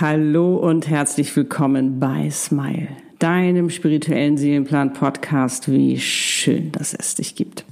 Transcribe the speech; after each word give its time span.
Hallo 0.00 0.56
und 0.56 0.88
herzlich 0.88 1.36
willkommen 1.36 2.00
bei 2.00 2.30
Smile, 2.30 2.88
deinem 3.18 3.68
spirituellen 3.68 4.38
Seelenplan-Podcast. 4.38 5.70
Wie 5.70 6.00
schön, 6.00 6.72
dass 6.72 6.94
es 6.94 7.16
dich 7.16 7.34
gibt. 7.34 7.66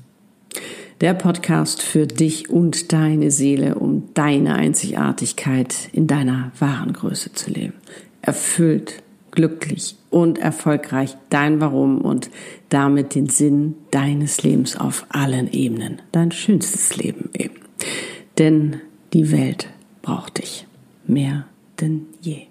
Der 1.00 1.14
Podcast 1.14 1.80
für 1.80 2.08
dich 2.08 2.50
und 2.50 2.92
deine 2.92 3.30
Seele, 3.30 3.76
um 3.76 4.08
deine 4.14 4.56
Einzigartigkeit 4.56 5.90
in 5.92 6.08
deiner 6.08 6.50
wahren 6.58 6.92
Größe 6.92 7.32
zu 7.32 7.52
leben. 7.52 7.74
Erfüllt, 8.20 9.00
glücklich 9.30 9.94
und 10.10 10.38
erfolgreich 10.38 11.16
dein 11.30 11.60
Warum 11.60 12.00
und 12.00 12.30
damit 12.68 13.14
den 13.14 13.28
Sinn 13.28 13.76
deines 13.92 14.42
Lebens 14.42 14.76
auf 14.76 15.06
allen 15.10 15.52
Ebenen. 15.52 16.02
Dein 16.10 16.32
schönstes 16.32 16.96
Leben 16.96 17.30
eben. 17.32 17.54
Denn 18.36 18.80
die 19.12 19.30
Welt 19.30 19.68
braucht 20.02 20.38
dich. 20.38 20.66
Mehr 21.06 21.44
denn 21.80 22.06
je. 22.20 22.46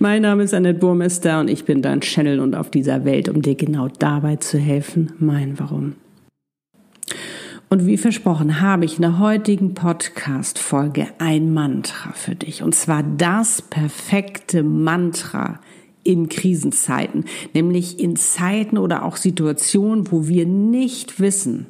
Mein 0.00 0.22
Name 0.22 0.42
ist 0.42 0.52
Annette 0.52 0.80
Burmester 0.80 1.38
und 1.38 1.48
ich 1.48 1.64
bin 1.64 1.80
dein 1.80 2.00
Channel 2.00 2.40
und 2.40 2.56
auf 2.56 2.70
dieser 2.70 3.04
Welt, 3.04 3.28
um 3.28 3.40
dir 3.40 3.54
genau 3.54 3.86
dabei 3.86 4.34
zu 4.34 4.58
helfen, 4.58 5.12
mein 5.20 5.60
Warum. 5.60 5.94
Und 7.68 7.84
wie 7.84 7.96
versprochen 7.96 8.60
habe 8.60 8.84
ich 8.84 8.96
in 8.96 9.02
der 9.02 9.18
heutigen 9.18 9.74
Podcast-Folge 9.74 11.08
ein 11.18 11.52
Mantra 11.52 12.12
für 12.12 12.36
dich. 12.36 12.62
Und 12.62 12.76
zwar 12.76 13.02
das 13.02 13.60
perfekte 13.60 14.62
Mantra 14.62 15.58
in 16.04 16.28
Krisenzeiten, 16.28 17.24
nämlich 17.54 17.98
in 17.98 18.14
Zeiten 18.14 18.78
oder 18.78 19.04
auch 19.04 19.16
Situationen, 19.16 20.12
wo 20.12 20.28
wir 20.28 20.46
nicht 20.46 21.18
wissen, 21.18 21.66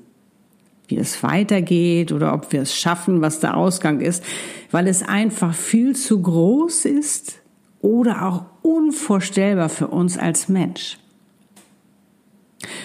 wie 0.87 0.99
es 0.99 1.23
weitergeht 1.23 2.13
oder 2.13 2.35
ob 2.35 2.53
wir 2.53 2.61
es 2.61 2.77
schaffen, 2.77 3.23
was 3.23 3.41
der 3.41 3.57
Ausgang 3.57 4.01
ist, 4.01 4.23
weil 4.71 4.89
es 4.89 5.03
einfach 5.03 5.55
viel 5.55 5.97
zu 5.97 6.21
groß 6.21 6.85
ist 6.85 7.41
oder 7.81 8.27
auch 8.27 8.45
unvorstellbar 8.61 9.71
für 9.71 9.89
uns 9.89 10.19
als 10.19 10.51
Mensch. 10.51 10.99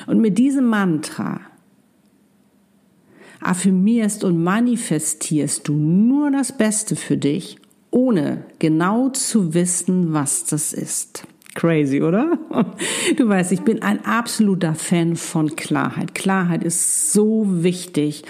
Und 0.08 0.22
mit 0.22 0.38
diesem 0.38 0.68
Mantra 0.68 1.42
affirmierst 3.42 4.24
und 4.24 4.44
manifestierst 4.44 5.68
du 5.68 5.74
nur 5.74 6.32
das 6.32 6.58
Beste 6.58 6.96
für 6.96 7.18
dich, 7.18 7.58
ohne 7.90 8.46
genau 8.60 9.10
zu 9.10 9.54
wissen, 9.54 10.14
was 10.14 10.46
das 10.46 10.74
ist. 10.74 11.24
Crazy, 11.54 12.02
oder? 12.02 12.40
Du 13.18 13.28
weißt, 13.28 13.52
ich 13.52 13.62
bin 13.62 13.82
ein 13.82 14.06
absoluter 14.06 14.74
Fan 14.74 15.16
von 15.16 15.56
Klarheit. 15.56 16.16
Klarheit 16.16 16.64
ist 16.64 17.12
so 17.12 17.46
wichtig, 17.48 18.24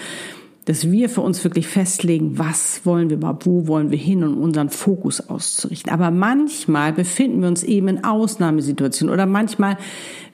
dass 0.66 0.92
wir 0.92 1.10
für 1.10 1.22
uns 1.22 1.44
wirklich 1.44 1.68
festlegen, 1.68 2.38
was 2.38 2.86
wollen 2.86 3.10
wir 3.10 3.18
überhaupt, 3.18 3.46
wo 3.46 3.68
wollen 3.68 3.92
wir 3.92 3.98
hin, 3.98 4.24
um 4.24 4.38
unseren 4.38 4.70
Fokus 4.70 5.30
auszurichten. 5.30 5.92
Aber 5.92 6.12
manchmal 6.12 6.94
befinden 6.94 7.42
wir 7.42 7.48
uns 7.48 7.64
eben 7.64 7.88
in 7.88 8.04
Ausnahmesituationen 8.04 9.14
oder 9.14 9.26
manchmal 9.26 9.78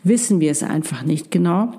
wissen 0.03 0.39
wir 0.39 0.51
es 0.51 0.63
einfach 0.63 1.03
nicht 1.03 1.31
genau. 1.31 1.71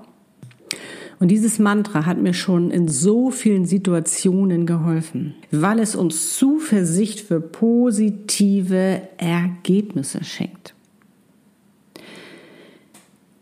Und 1.20 1.28
dieses 1.28 1.58
Mantra 1.58 2.06
hat 2.06 2.19
mir 2.19 2.34
schon 2.34 2.70
in 2.70 2.86
so 2.86 3.30
vielen 3.30 3.66
Situationen 3.66 4.66
geholfen, 4.66 5.34
weil 5.50 5.80
es 5.80 5.97
uns 5.97 6.36
Zuversicht 6.36 7.20
für 7.20 7.41
positive 7.41 9.02
Ergebnisse 9.17 10.23
schenkt. 10.23 10.74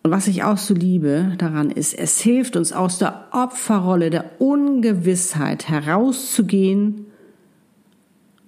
Und 0.02 0.12
was 0.12 0.28
ich 0.28 0.44
auch 0.44 0.56
so 0.56 0.72
liebe 0.72 1.32
daran 1.36 1.70
ist, 1.70 1.92
es 1.92 2.20
hilft 2.20 2.56
uns 2.56 2.72
aus 2.72 2.98
der 2.98 3.26
Opferrolle 3.32 4.08
der 4.08 4.40
Ungewissheit 4.40 5.68
herauszugehen, 5.68 7.06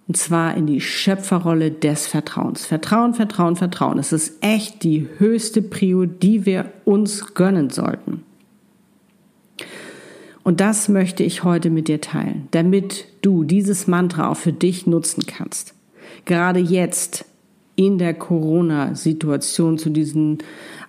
und 0.07 0.17
zwar 0.17 0.57
in 0.57 0.67
die 0.67 0.81
Schöpferrolle 0.81 1.71
des 1.71 2.07
Vertrauens. 2.07 2.65
Vertrauen, 2.65 3.13
Vertrauen, 3.13 3.57
Vertrauen. 3.57 3.99
Es 3.99 4.13
ist 4.13 4.43
echt 4.43 4.83
die 4.83 5.07
höchste 5.19 5.61
Prio, 5.61 6.07
die 6.07 6.47
wir 6.47 6.73
uns 6.87 7.35
gönnen 7.35 7.69
sollten. 7.69 8.23
Und 10.49 10.61
das 10.61 10.89
möchte 10.89 11.25
ich 11.25 11.45
heute 11.45 11.69
mit 11.69 11.89
dir 11.89 12.01
teilen, 12.01 12.49
damit 12.53 13.05
du 13.21 13.45
dieses 13.45 13.87
Mantra 13.87 14.31
auch 14.31 14.39
für 14.39 14.55
dich 14.55 14.87
nutzen 14.87 15.25
kannst. 15.27 15.75
Gerade 16.25 16.59
jetzt 16.59 17.27
in 17.77 17.99
der 17.99 18.15
Corona-Situation 18.15 19.77
zu 19.77 19.91
diesen 19.91 20.39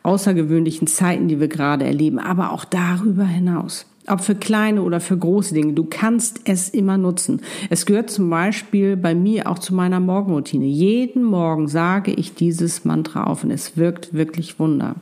außergewöhnlichen 0.02 0.88
Zeiten, 0.88 1.28
die 1.28 1.42
wir 1.42 1.50
gerade 1.50 1.84
erleben, 1.84 2.20
aber 2.20 2.54
auch 2.54 2.64
darüber 2.64 3.26
hinaus. 3.26 3.86
Ob 4.08 4.22
für 4.22 4.36
kleine 4.36 4.82
oder 4.82 5.02
für 5.02 5.18
große 5.18 5.54
Dinge. 5.54 5.74
Du 5.74 5.84
kannst 5.84 6.40
es 6.46 6.70
immer 6.70 6.98
nutzen. 6.98 7.42
Es 7.70 7.86
gehört 7.86 8.10
zum 8.10 8.30
Beispiel 8.30 8.96
bei 8.96 9.14
mir 9.14 9.50
auch 9.50 9.60
zu 9.60 9.76
meiner 9.76 10.00
Morgenroutine. 10.00 10.68
Jeden 10.68 11.22
Morgen 11.22 11.68
sage 11.68 12.14
ich 12.14 12.34
dieses 12.34 12.86
Mantra 12.86 13.26
auf 13.26 13.44
und 13.44 13.52
es 13.52 13.76
wirkt 13.76 14.14
wirklich 14.14 14.58
Wunder. 14.58 14.96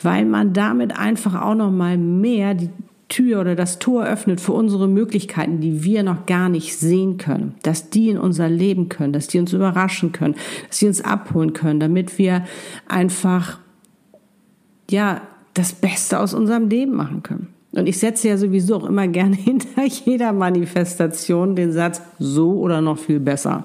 Weil 0.00 0.26
man 0.26 0.52
damit 0.52 0.96
einfach 0.96 1.42
auch 1.42 1.56
noch 1.56 1.72
mal 1.72 1.98
mehr 1.98 2.54
die 2.54 2.70
Tür 3.10 3.42
oder 3.42 3.54
das 3.54 3.78
Tor 3.78 4.06
öffnet 4.06 4.40
für 4.40 4.52
unsere 4.52 4.88
Möglichkeiten, 4.88 5.60
die 5.60 5.84
wir 5.84 6.02
noch 6.02 6.24
gar 6.24 6.48
nicht 6.48 6.74
sehen 6.74 7.18
können, 7.18 7.54
dass 7.62 7.90
die 7.90 8.08
in 8.08 8.16
unser 8.16 8.48
Leben 8.48 8.88
können, 8.88 9.12
dass 9.12 9.26
die 9.26 9.38
uns 9.38 9.52
überraschen 9.52 10.12
können, 10.12 10.34
dass 10.68 10.78
sie 10.78 10.86
uns 10.86 11.02
abholen 11.02 11.52
können, 11.52 11.80
damit 11.80 12.16
wir 12.16 12.46
einfach 12.88 13.58
ja, 14.90 15.20
das 15.54 15.74
Beste 15.74 16.18
aus 16.18 16.32
unserem 16.32 16.68
Leben 16.68 16.94
machen 16.94 17.22
können. 17.22 17.48
Und 17.72 17.86
ich 17.86 17.98
setze 17.98 18.28
ja 18.28 18.36
sowieso 18.36 18.76
auch 18.76 18.88
immer 18.88 19.06
gerne 19.06 19.36
hinter 19.36 19.84
jeder 19.84 20.32
Manifestation 20.32 21.54
den 21.54 21.72
Satz 21.72 22.02
so 22.18 22.52
oder 22.54 22.80
noch 22.80 22.98
viel 22.98 23.20
besser. 23.20 23.64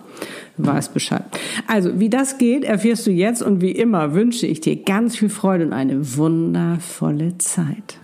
Weiß 0.58 0.90
Bescheid. 0.90 1.24
Also, 1.68 2.00
wie 2.00 2.10
das 2.10 2.38
geht, 2.38 2.64
erfährst 2.64 3.08
du 3.08 3.12
jetzt 3.12 3.42
und 3.42 3.62
wie 3.62 3.72
immer 3.72 4.14
wünsche 4.14 4.48
ich 4.48 4.62
dir 4.62 4.76
ganz 4.84 5.18
viel 5.18 5.30
Freude 5.30 5.66
und 5.66 5.74
eine 5.74 6.18
wundervolle 6.18 7.38
Zeit. 7.40 8.00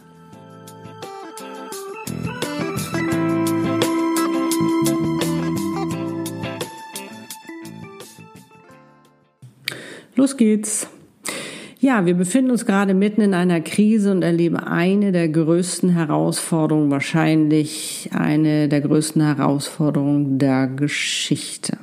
Los 10.22 10.38
geht's. 10.38 10.88
Ja, 11.80 12.06
wir 12.06 12.14
befinden 12.14 12.52
uns 12.52 12.68
gerade 12.68 12.94
mitten 12.94 13.22
in 13.22 13.34
einer 13.34 13.60
Krise 13.60 14.12
und 14.12 14.22
erleben 14.22 14.56
eine 14.56 15.12
der 15.12 15.28
größten 15.28 15.90
Herausforderungen, 15.90 16.92
wahrscheinlich 16.92 18.12
eine 18.14 18.70
der 18.70 18.82
größten 18.82 19.24
Herausforderungen 19.24 20.38
der 20.38 20.68
Geschichte. 20.68 21.80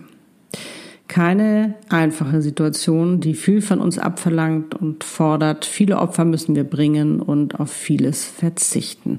Keine 1.08 1.74
einfache 1.88 2.40
Situation, 2.40 3.18
die 3.18 3.34
viel 3.34 3.60
von 3.60 3.80
uns 3.80 3.98
abverlangt 3.98 4.72
und 4.72 5.02
fordert. 5.02 5.64
Viele 5.64 5.98
Opfer 5.98 6.24
müssen 6.24 6.54
wir 6.54 6.62
bringen 6.62 7.20
und 7.20 7.58
auf 7.58 7.72
vieles 7.72 8.24
verzichten. 8.24 9.16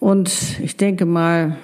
Und 0.00 0.58
ich 0.62 0.78
denke 0.78 1.04
mal, 1.04 1.58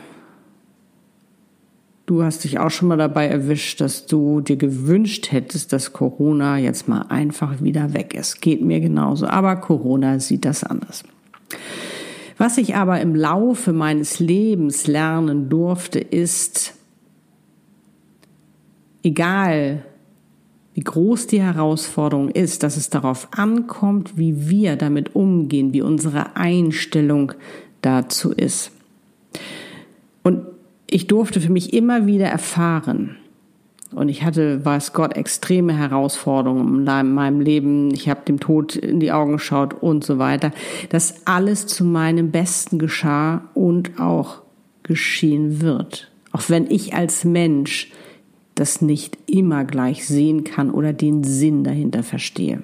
Du 2.08 2.22
hast 2.22 2.44
dich 2.44 2.58
auch 2.58 2.70
schon 2.70 2.88
mal 2.88 2.96
dabei 2.96 3.26
erwischt, 3.26 3.82
dass 3.82 4.06
du 4.06 4.40
dir 4.40 4.56
gewünscht 4.56 5.30
hättest, 5.30 5.74
dass 5.74 5.92
Corona 5.92 6.56
jetzt 6.56 6.88
mal 6.88 7.02
einfach 7.10 7.60
wieder 7.60 7.92
weg 7.92 8.14
ist. 8.14 8.40
Geht 8.40 8.62
mir 8.62 8.80
genauso. 8.80 9.26
Aber 9.26 9.56
Corona 9.56 10.18
sieht 10.18 10.46
das 10.46 10.64
anders. 10.64 11.04
Was 12.38 12.56
ich 12.56 12.74
aber 12.76 12.98
im 13.02 13.14
Laufe 13.14 13.74
meines 13.74 14.20
Lebens 14.20 14.86
lernen 14.86 15.50
durfte, 15.50 15.98
ist, 15.98 16.72
egal 19.02 19.84
wie 20.72 20.80
groß 20.80 21.26
die 21.26 21.42
Herausforderung 21.42 22.30
ist, 22.30 22.62
dass 22.62 22.78
es 22.78 22.88
darauf 22.88 23.28
ankommt, 23.32 24.16
wie 24.16 24.48
wir 24.48 24.76
damit 24.76 25.14
umgehen, 25.14 25.74
wie 25.74 25.82
unsere 25.82 26.36
Einstellung 26.36 27.32
dazu 27.82 28.32
ist. 28.32 28.70
Und 30.22 30.46
ich 30.90 31.06
durfte 31.06 31.40
für 31.40 31.52
mich 31.52 31.72
immer 31.72 32.06
wieder 32.06 32.26
erfahren, 32.26 33.16
und 33.92 34.08
ich 34.08 34.22
hatte, 34.22 34.64
weiß 34.64 34.92
Gott, 34.92 35.16
extreme 35.16 35.72
Herausforderungen 35.72 36.86
in 36.86 37.14
meinem 37.14 37.40
Leben. 37.40 37.90
Ich 37.92 38.08
habe 38.08 38.20
dem 38.26 38.38
Tod 38.38 38.76
in 38.76 39.00
die 39.00 39.12
Augen 39.12 39.32
geschaut 39.32 39.74
und 39.74 40.04
so 40.04 40.18
weiter. 40.18 40.52
Dass 40.90 41.26
alles 41.26 41.66
zu 41.66 41.84
meinem 41.84 42.30
Besten 42.30 42.78
geschah 42.78 43.42
und 43.54 43.98
auch 43.98 44.42
geschehen 44.82 45.62
wird. 45.62 46.10
Auch 46.32 46.42
wenn 46.48 46.70
ich 46.70 46.94
als 46.94 47.24
Mensch 47.24 47.90
das 48.54 48.82
nicht 48.82 49.16
immer 49.26 49.64
gleich 49.64 50.06
sehen 50.06 50.44
kann 50.44 50.70
oder 50.70 50.92
den 50.92 51.24
Sinn 51.24 51.64
dahinter 51.64 52.02
verstehe. 52.02 52.62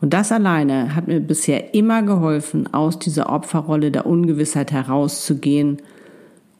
Und 0.00 0.14
das 0.14 0.32
alleine 0.32 0.94
hat 0.94 1.08
mir 1.08 1.20
bisher 1.20 1.74
immer 1.74 2.02
geholfen, 2.02 2.72
aus 2.72 2.98
dieser 2.98 3.28
Opferrolle 3.28 3.90
der 3.90 4.06
Ungewissheit 4.06 4.72
herauszugehen, 4.72 5.82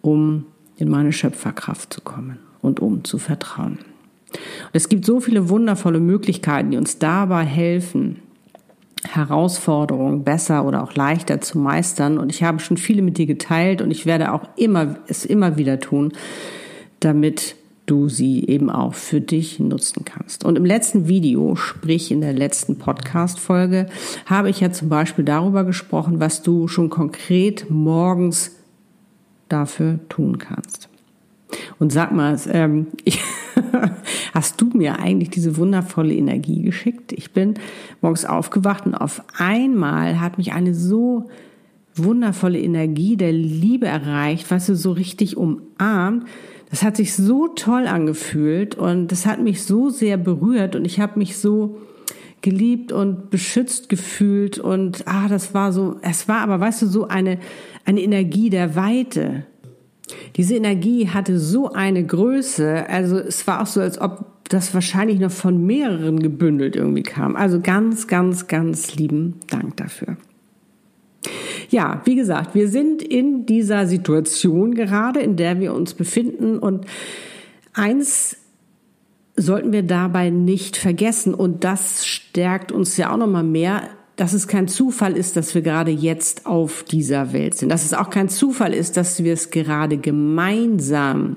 um 0.03 0.47
in 0.77 0.89
meine 0.89 1.13
Schöpferkraft 1.13 1.93
zu 1.93 2.01
kommen 2.01 2.39
und 2.63 2.81
um 2.81 3.05
zu 3.05 3.19
vertrauen. 3.19 3.79
Und 4.33 4.75
es 4.75 4.89
gibt 4.89 5.05
so 5.05 5.21
viele 5.21 5.49
wundervolle 5.49 6.01
Möglichkeiten, 6.01 6.71
die 6.71 6.77
uns 6.77 6.99
dabei 6.99 7.45
helfen, 7.45 8.21
Herausforderungen 9.09 10.25
besser 10.25 10.65
oder 10.65 10.83
auch 10.83 10.95
leichter 10.95 11.41
zu 11.41 11.59
meistern. 11.59 12.19
Und 12.19 12.31
ich 12.31 12.43
habe 12.43 12.61
schon 12.61 12.77
viele 12.77 13.03
mit 13.03 13.19
dir 13.19 13.27
geteilt 13.27 13.83
und 13.83 13.91
ich 13.91 14.07
werde 14.07 14.33
auch 14.33 14.43
immer, 14.57 14.97
es 15.09 15.25
immer 15.25 15.57
wieder 15.57 15.81
tun, 15.81 16.13
damit 17.01 17.57
du 17.87 18.09
sie 18.09 18.47
eben 18.47 18.71
auch 18.71 18.95
für 18.95 19.21
dich 19.21 19.59
nutzen 19.59 20.05
kannst. 20.05 20.45
Und 20.45 20.57
im 20.57 20.65
letzten 20.65 21.09
Video, 21.09 21.57
sprich 21.57 22.13
in 22.13 22.21
der 22.21 22.33
letzten 22.33 22.79
Podcast-Folge, 22.79 23.87
habe 24.27 24.49
ich 24.49 24.61
ja 24.61 24.71
zum 24.71 24.89
Beispiel 24.89 25.25
darüber 25.25 25.65
gesprochen, 25.65 26.21
was 26.21 26.43
du 26.43 26.69
schon 26.69 26.89
konkret 26.89 27.69
morgens 27.69 28.60
dafür 29.53 29.99
tun 30.09 30.39
kannst. 30.39 30.89
Und 31.79 31.93
sag 31.93 32.13
mal, 32.13 32.39
ähm, 32.51 32.89
ich, 33.05 33.21
hast 34.35 34.61
du 34.61 34.67
mir 34.67 34.99
eigentlich 34.99 35.31
diese 35.31 35.57
wundervolle 35.57 36.15
Energie 36.15 36.63
geschickt? 36.63 37.13
Ich 37.13 37.33
bin 37.33 37.55
morgens 38.01 38.25
aufgewacht 38.25 38.87
und 38.87 38.95
auf 38.95 39.23
einmal 39.37 40.21
hat 40.21 40.39
mich 40.39 40.53
eine 40.53 40.75
so 40.75 41.29
wundervolle 41.95 42.61
Energie 42.61 43.17
der 43.17 43.33
Liebe 43.33 43.87
erreicht, 43.87 44.51
was 44.51 44.67
du, 44.67 44.77
so 44.77 44.93
richtig 44.93 45.37
umarmt, 45.37 46.25
das 46.71 46.85
hat 46.85 46.97
sich 46.97 47.15
so 47.15 47.49
toll 47.49 47.89
angefühlt 47.89 48.77
und 48.77 49.09
das 49.09 49.27
hat 49.27 49.41
mich 49.41 49.65
so 49.65 49.91
sehr 49.91 50.17
berührt 50.17 50.77
und 50.77 50.85
ich 50.85 51.01
habe 51.01 51.19
mich 51.19 51.37
so 51.37 51.79
geliebt 52.43 52.93
und 52.93 53.31
beschützt 53.31 53.89
gefühlt 53.89 54.59
und 54.59 55.07
ah, 55.07 55.29
das 55.29 55.55
war 55.55 55.73
so, 55.73 55.97
es 56.03 56.29
war 56.29 56.41
aber, 56.41 56.61
weißt 56.61 56.83
du, 56.83 56.87
so 56.87 57.09
eine, 57.09 57.39
eine 57.85 58.01
Energie 58.01 58.51
der 58.51 58.77
Weite. 58.77 59.45
Diese 60.37 60.57
Energie 60.57 61.09
hatte 61.09 61.39
so 61.39 61.73
eine 61.73 62.05
Größe, 62.05 62.89
also 62.89 63.19
es 63.19 63.47
war 63.47 63.63
auch 63.63 63.67
so, 63.67 63.81
als 63.81 64.01
ob 64.01 64.27
das 64.49 64.75
wahrscheinlich 64.75 65.21
noch 65.21 65.31
von 65.31 65.65
mehreren 65.65 66.19
gebündelt 66.21 66.75
irgendwie 66.75 67.05
kam. 67.05 67.37
Also 67.37 67.61
ganz, 67.61 68.09
ganz, 68.09 68.49
ganz 68.49 68.97
lieben 68.97 69.37
Dank 69.49 69.77
dafür. 69.77 70.17
Ja, 71.69 72.03
wie 72.05 72.17
gesagt, 72.17 72.55
wir 72.57 72.69
sind 72.69 73.01
in 73.01 73.47
dieser 73.47 73.87
Situation 73.87 74.75
gerade, 74.75 75.21
in 75.21 75.37
der 75.37 75.61
wir 75.61 75.73
uns 75.73 75.95
befinden 75.95 76.59
und 76.59 76.87
eins 77.73 78.37
sollten 79.41 79.73
wir 79.73 79.83
dabei 79.83 80.31
nicht 80.31 80.77
vergessen 80.77 81.35
und 81.35 81.65
das 81.65 82.07
stärkt 82.07 82.73
uns 82.73 82.97
ja 82.97 83.13
auch 83.13 83.17
noch 83.17 83.27
mal 83.27 83.43
mehr, 83.43 83.83
dass 84.17 84.35
es 84.35 84.49
kein 84.49 84.69
Zufall 84.69 85.17
ist, 85.17 85.37
dass 85.37 85.55
wir 85.55 85.63
gerade 85.63 85.91
jetzt 85.91 86.45
auf 86.45 86.83
dieser 86.83 87.33
Welt 87.33 87.55
sind. 87.55 87.71
Dass 87.71 87.85
es 87.85 87.95
auch 87.95 88.11
kein 88.11 88.29
Zufall 88.29 88.75
ist, 88.75 88.97
dass 88.97 89.25
wir 89.25 89.33
es 89.33 89.51
gerade 89.51 89.97
gemeinsam 89.97 91.37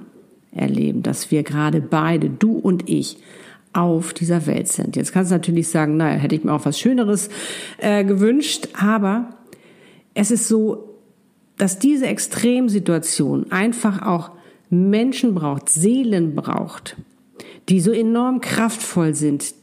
erleben, 0.52 1.02
dass 1.02 1.32
wir 1.32 1.44
gerade 1.44 1.80
beide, 1.80 2.30
du 2.30 2.58
und 2.58 2.90
ich, 2.90 3.18
auf 3.72 4.14
dieser 4.14 4.46
Welt 4.46 4.68
sind. 4.68 4.96
Jetzt 4.96 5.14
kannst 5.14 5.32
du 5.32 5.36
natürlich 5.36 5.68
sagen, 5.68 5.98
naja, 5.98 6.18
hätte 6.18 6.36
ich 6.36 6.44
mir 6.44 6.54
auch 6.54 6.66
was 6.66 6.80
Schöneres 6.80 7.30
äh, 7.78 8.04
gewünscht, 8.04 8.68
aber 8.80 9.30
es 10.14 10.30
ist 10.30 10.48
so, 10.48 11.00
dass 11.58 11.80
diese 11.80 12.08
Extremsituation 12.08 13.52
einfach 13.52 14.02
auch 14.06 14.32
Menschen 14.70 15.34
braucht, 15.34 15.70
Seelen 15.70 16.36
braucht, 16.36 16.98
die 17.70 17.80
so 17.80 17.92
enorm 17.92 18.42
kraftvoll 18.42 19.16
sind, 19.16 19.54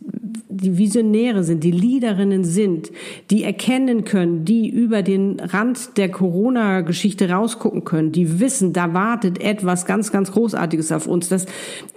die 0.48 0.78
Visionäre 0.78 1.44
sind, 1.44 1.64
die 1.64 1.70
Leaderinnen 1.70 2.44
sind, 2.44 2.90
die 3.30 3.44
erkennen 3.44 4.04
können, 4.04 4.44
die 4.44 4.68
über 4.68 5.02
den 5.02 5.40
Rand 5.40 5.96
der 5.96 6.10
Corona-Geschichte 6.10 7.30
rausgucken 7.30 7.84
können, 7.84 8.12
die 8.12 8.40
wissen, 8.40 8.72
da 8.72 8.92
wartet 8.92 9.40
etwas 9.40 9.86
ganz, 9.86 10.12
ganz 10.12 10.32
Großartiges 10.32 10.92
auf 10.92 11.06
uns, 11.06 11.28
dass 11.28 11.46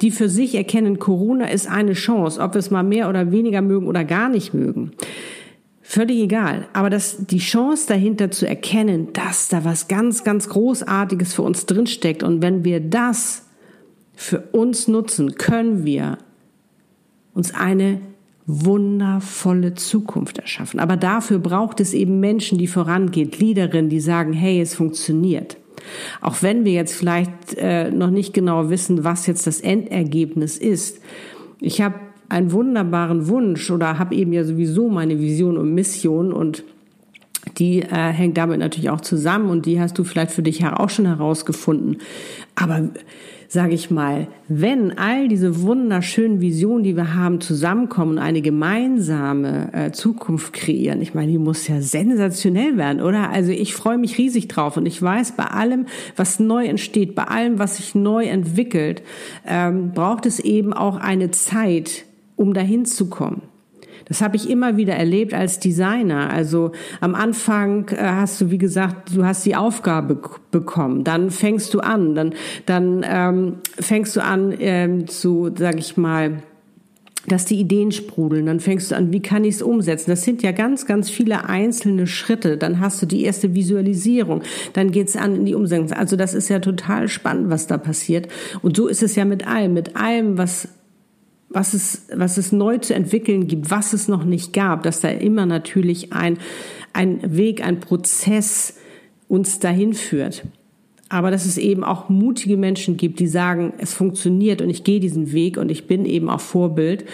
die 0.01 0.11
für 0.11 0.29
sich 0.29 0.55
erkennen, 0.55 1.00
Corona 1.00 1.50
ist 1.50 1.67
eine 1.67 1.94
Chance, 1.94 2.39
ob 2.41 2.53
wir 2.53 2.59
es 2.59 2.71
mal 2.71 2.83
mehr 2.83 3.09
oder 3.09 3.31
weniger 3.31 3.61
mögen 3.61 3.88
oder 3.88 4.03
gar 4.03 4.29
nicht 4.29 4.53
mögen. 4.53 4.91
Völlig 5.85 6.21
egal. 6.21 6.67
Aber 6.71 6.89
das, 6.89 7.27
die 7.27 7.39
Chance 7.39 7.88
dahinter 7.89 8.31
zu 8.31 8.47
erkennen, 8.47 9.09
dass 9.11 9.50
da 9.50 9.65
was 9.65 9.89
ganz, 9.89 10.23
ganz 10.23 10.47
Großartiges 10.47 11.33
für 11.33 11.41
uns 11.41 11.65
drinsteckt. 11.65 12.23
Und 12.23 12.41
wenn 12.41 12.63
wir 12.63 12.79
das 12.79 13.42
für 14.15 14.42
uns 14.51 14.88
nutzen, 14.88 15.36
können 15.36 15.86
wir 15.86 16.18
uns 17.33 17.54
eine 17.54 18.00
wundervolle 18.45 19.74
Zukunft 19.74 20.38
erschaffen. 20.38 20.80
Aber 20.80 20.98
dafür 20.98 21.39
braucht 21.39 21.80
es 21.80 21.94
eben 21.94 22.19
Menschen, 22.19 22.57
die 22.57 22.68
vorangehen, 22.68 23.31
Leaderinnen, 23.31 23.89
die 23.89 24.00
sagen, 24.00 24.33
hey, 24.33 24.62
es 24.62 24.75
funktioniert. 24.75 25.57
Auch 26.21 26.42
wenn 26.42 26.65
wir 26.65 26.74
jetzt 26.74 26.94
vielleicht 26.94 27.56
äh, 27.57 27.92
noch 27.92 28.10
nicht 28.10 28.33
genau 28.33 28.69
wissen, 28.69 29.04
was 29.04 29.27
jetzt 29.27 29.48
das 29.48 29.62
Endergebnis 29.62 30.57
ist. 30.57 31.00
Ich 31.60 31.81
habe 31.81 31.95
einen 32.30 32.51
wunderbaren 32.51 33.27
Wunsch 33.27 33.69
oder 33.69 34.00
habe 34.00 34.15
eben 34.15 34.33
ja 34.33 34.44
sowieso 34.44 34.89
meine 34.89 35.19
Vision 35.19 35.57
und 35.57 35.74
Mission 35.74 36.33
und 36.33 36.63
die 37.57 37.81
äh, 37.81 38.12
hängt 38.12 38.38
damit 38.38 38.60
natürlich 38.60 38.89
auch 38.89 39.01
zusammen 39.01 39.50
und 39.50 39.65
die 39.65 39.80
hast 39.80 39.98
du 39.98 40.04
vielleicht 40.04 40.31
für 40.31 40.44
dich 40.44 40.65
auch 40.65 40.89
schon 40.89 41.06
herausgefunden. 41.06 41.98
Aber 42.56 42.89
sage 43.53 43.75
ich 43.75 43.91
mal, 43.91 44.25
wenn 44.47 44.97
all 44.97 45.27
diese 45.27 45.61
wunderschönen 45.61 46.41
Visionen, 46.41 46.83
die 46.83 46.95
wir 46.95 47.13
haben, 47.13 47.39
zusammenkommen 47.39 48.13
und 48.13 48.17
eine 48.17 48.41
gemeinsame 48.41 49.71
äh, 49.73 49.91
Zukunft 49.91 50.53
kreieren, 50.53 51.03
ich 51.03 51.13
meine, 51.13 51.31
die 51.31 51.38
muss 51.38 51.67
ja 51.67 51.79
sensationell 51.79 52.77
werden, 52.77 53.00
oder? 53.00 53.29
Also 53.29 53.51
ich 53.51 53.75
freue 53.75 54.00
mich 54.00 54.17
riesig 54.17 54.47
drauf 54.47 54.75
und 54.75 54.88
ich 54.88 55.00
weiß, 55.00 55.33
bei 55.33 55.45
allem, 55.45 55.85
was 56.15 56.39
neu 56.39 56.65
entsteht, 56.65 57.13
bei 57.13 57.25
allem, 57.25 57.59
was 57.59 57.77
sich 57.77 57.94
neu 57.94 58.25
entwickelt, 58.25 59.03
ähm, 59.45 59.91
braucht 59.91 60.25
es 60.25 60.39
eben 60.39 60.73
auch 60.73 60.95
eine 60.97 61.29
Zeit, 61.29 62.05
um 62.35 62.55
dahin 62.55 62.85
zu 62.85 63.07
kommen. 63.07 63.44
Das 64.05 64.21
habe 64.21 64.35
ich 64.35 64.50
immer 64.50 64.77
wieder 64.77 64.94
erlebt 64.94 65.33
als 65.33 65.59
Designer. 65.59 66.29
Also 66.29 66.71
am 67.01 67.15
Anfang 67.15 67.89
äh, 67.89 67.97
hast 67.97 68.41
du, 68.41 68.51
wie 68.51 68.57
gesagt, 68.57 69.15
du 69.15 69.25
hast 69.25 69.45
die 69.45 69.55
Aufgabe 69.55 70.19
bekommen. 70.51 71.03
Dann 71.03 71.29
fängst 71.29 71.73
du 71.73 71.79
an, 71.79 72.15
dann, 72.15 72.33
dann 72.65 73.05
ähm, 73.07 73.55
fängst 73.79 74.15
du 74.15 74.23
an 74.23 74.53
ähm, 74.59 75.07
zu, 75.07 75.51
sag 75.55 75.77
ich 75.79 75.97
mal, 75.97 76.44
dass 77.27 77.45
die 77.45 77.59
Ideen 77.59 77.91
sprudeln, 77.91 78.45
dann 78.45 78.59
fängst 78.59 78.91
du 78.91 78.95
an, 78.95 79.13
wie 79.13 79.21
kann 79.21 79.45
ich 79.45 79.55
es 79.55 79.61
umsetzen? 79.61 80.09
Das 80.09 80.23
sind 80.23 80.44
ja 80.44 80.51
ganz, 80.51 80.85
ganz 80.85 81.09
viele 81.09 81.47
einzelne 81.47 82.05
Schritte. 82.05 82.57
Dann 82.57 82.79
hast 82.79 83.01
du 83.01 83.05
die 83.05 83.23
erste 83.23 83.55
Visualisierung, 83.55 84.41
dann 84.73 84.91
geht's 84.91 85.15
an 85.15 85.36
in 85.36 85.45
die 85.45 85.55
Umsetzung. 85.55 85.93
Also 85.93 86.15
das 86.15 86.33
ist 86.33 86.50
ja 86.50 86.60
total 86.60 87.07
spannend, 87.07 87.50
was 87.50 87.67
da 87.67 87.77
passiert. 87.77 88.27
Und 88.62 88.75
so 88.75 88.88
ist 88.88 89.03
es 89.03 89.15
ja 89.15 89.24
mit 89.24 89.48
allem, 89.48 89.74
mit 89.74 89.95
allem, 89.95 90.38
was 90.38 90.67
was 91.53 91.74
es, 91.74 92.07
was 92.13 92.38
es 92.38 92.51
neu 92.51 92.79
zu 92.79 92.93
entwickeln 92.93 93.48
gibt, 93.48 93.72
was 93.72 93.93
es 93.93 94.07
noch 94.07 94.25
nicht 94.25 94.53
gab, 94.53 94.83
dass 94.83 95.01
da 95.01 95.10
immer 95.10 95.45
natürlich 95.45 96.12
ein, 96.12 96.38
ein 96.91 97.19
Weg, 97.36 97.65
ein 97.65 97.79
Prozess 97.79 98.77
uns 99.27 99.60
dahin 99.60 99.93
führt. 99.93 100.43
Aber 101.10 101.29
dass 101.29 101.45
es 101.45 101.60
eben 101.60 101.83
auch 101.83 102.10
mutige 102.10 102.57
Menschen 102.57 102.98
gibt, 102.98 103.19
die 103.19 103.27
sagen, 103.27 103.74
es 103.77 103.93
funktioniert 103.93 104.63
und 104.63 104.69
ich 104.72 104.83
gehe 104.83 105.00
diesen 105.00 105.31
Weg 105.31 105.57
und 105.57 105.69
ich 105.69 105.86
bin 105.86 106.05
eben 106.05 106.27
auch 106.27 106.39
Vorbild 106.39 107.05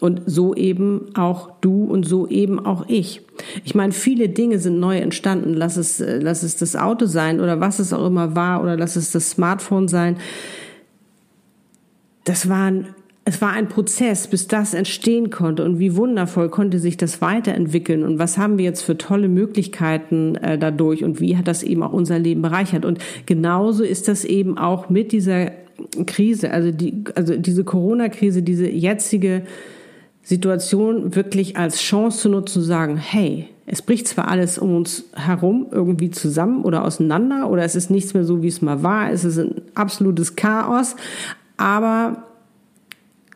und 0.00 0.22
so 0.26 0.54
eben 0.54 1.14
auch 1.14 1.50
du 1.60 1.84
und 1.84 2.04
so 2.04 2.26
eben 2.26 2.64
auch 2.64 2.88
ich. 2.88 3.20
Ich 3.62 3.74
meine, 3.74 3.92
viele 3.92 4.30
Dinge 4.30 4.58
sind 4.58 4.80
neu 4.80 4.98
entstanden. 4.98 5.52
Lass 5.52 5.76
es, 5.76 5.98
lass 5.98 6.42
es 6.42 6.56
das 6.56 6.76
Auto 6.76 7.04
sein 7.06 7.40
oder 7.40 7.60
was 7.60 7.78
es 7.78 7.92
auch 7.92 8.06
immer 8.06 8.34
war 8.34 8.62
oder 8.62 8.76
lass 8.76 8.96
es 8.96 9.12
das 9.12 9.30
Smartphone 9.30 9.86
sein. 9.86 10.16
Das 12.24 12.48
waren 12.48 12.88
es 13.24 13.40
war 13.40 13.52
ein 13.52 13.68
Prozess, 13.68 14.26
bis 14.26 14.48
das 14.48 14.74
entstehen 14.74 15.30
konnte. 15.30 15.64
Und 15.64 15.78
wie 15.78 15.96
wundervoll 15.96 16.48
konnte 16.48 16.80
sich 16.80 16.96
das 16.96 17.20
weiterentwickeln? 17.20 18.02
Und 18.02 18.18
was 18.18 18.36
haben 18.36 18.58
wir 18.58 18.64
jetzt 18.64 18.82
für 18.82 18.98
tolle 18.98 19.28
Möglichkeiten 19.28 20.34
äh, 20.36 20.58
dadurch? 20.58 21.04
Und 21.04 21.20
wie 21.20 21.36
hat 21.36 21.46
das 21.46 21.62
eben 21.62 21.84
auch 21.84 21.92
unser 21.92 22.18
Leben 22.18 22.42
bereichert. 22.42 22.84
Und 22.84 22.98
genauso 23.26 23.84
ist 23.84 24.08
das 24.08 24.24
eben 24.24 24.58
auch 24.58 24.90
mit 24.90 25.12
dieser 25.12 25.52
Krise, 26.06 26.50
also 26.50 26.72
die, 26.72 27.04
also 27.14 27.36
diese 27.36 27.64
Corona-Krise, 27.64 28.42
diese 28.42 28.68
jetzige 28.68 29.42
Situation 30.24 31.14
wirklich 31.14 31.56
als 31.56 31.80
Chance 31.80 32.18
zu 32.18 32.28
nutzen, 32.28 32.52
zu 32.52 32.60
sagen, 32.60 32.96
hey, 32.96 33.48
es 33.66 33.82
bricht 33.82 34.08
zwar 34.08 34.28
alles 34.28 34.58
um 34.58 34.76
uns 34.76 35.04
herum 35.14 35.66
irgendwie 35.70 36.10
zusammen 36.10 36.64
oder 36.64 36.84
auseinander 36.84 37.48
oder 37.48 37.64
es 37.64 37.74
ist 37.74 37.90
nichts 37.90 38.14
mehr 38.14 38.24
so, 38.24 38.42
wie 38.42 38.48
es 38.48 38.62
mal 38.62 38.82
war, 38.82 39.10
es 39.10 39.24
ist 39.24 39.38
ein 39.38 39.62
absolutes 39.74 40.36
Chaos, 40.36 40.96
aber 41.56 42.24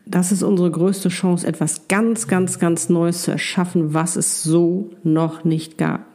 das 0.09 0.31
ist 0.31 0.43
unsere 0.43 0.71
größte 0.71 1.09
Chance, 1.09 1.45
etwas 1.45 1.87
ganz, 1.87 2.27
ganz, 2.27 2.59
ganz 2.59 2.89
Neues 2.89 3.23
zu 3.23 3.31
erschaffen, 3.31 3.93
was 3.93 4.15
es 4.15 4.43
so 4.43 4.89
noch 5.03 5.43
nicht 5.43 5.77
gab. 5.77 6.05